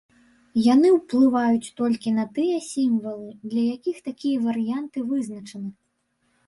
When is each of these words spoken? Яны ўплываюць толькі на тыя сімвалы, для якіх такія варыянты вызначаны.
Яны 0.73 0.87
ўплываюць 0.95 1.73
толькі 1.81 2.13
на 2.17 2.25
тыя 2.39 2.57
сімвалы, 2.71 3.29
для 3.53 3.63
якіх 3.75 3.97
такія 4.09 4.37
варыянты 4.49 5.07
вызначаны. 5.13 5.69